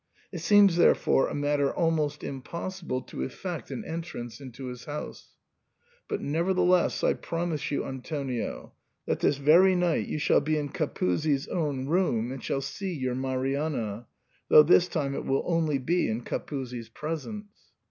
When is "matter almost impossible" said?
1.35-3.01